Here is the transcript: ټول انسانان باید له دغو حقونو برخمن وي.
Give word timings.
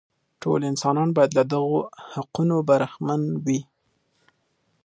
ټول 0.41 0.61
انسانان 0.71 1.09
باید 1.17 1.31
له 1.37 1.43
دغو 1.53 1.77
حقونو 2.13 2.55
برخمن 2.69 3.21
وي. 3.45 3.59